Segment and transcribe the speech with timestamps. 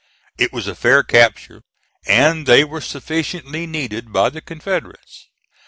[0.39, 1.61] It was a fair capture,
[2.07, 5.27] and they were sufficiently needed by the Confederates.